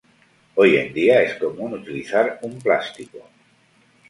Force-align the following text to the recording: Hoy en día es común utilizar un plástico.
Hoy 0.55 0.77
en 0.77 0.95
día 0.95 1.21
es 1.21 1.35
común 1.35 1.73
utilizar 1.75 2.39
un 2.41 2.57
plástico. 2.57 3.19